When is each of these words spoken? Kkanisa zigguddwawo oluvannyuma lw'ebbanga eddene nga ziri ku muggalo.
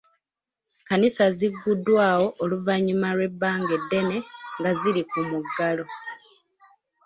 Kkanisa 0.79 1.25
zigguddwawo 1.37 2.27
oluvannyuma 2.43 3.09
lw'ebbanga 3.17 3.71
eddene 3.79 4.17
nga 4.57 4.71
ziri 4.79 5.03
ku 5.11 5.19
muggalo. 5.29 5.85